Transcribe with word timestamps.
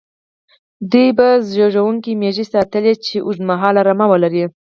دوی 0.91 1.07
به 1.17 1.27
زېږوونکې 1.49 2.11
مېږې 2.21 2.45
ساتلې، 2.53 2.93
چې 3.05 3.15
اوږد 3.25 3.41
مهاله 3.49 3.81
رمه 3.87 4.05
ولري. 4.11 4.43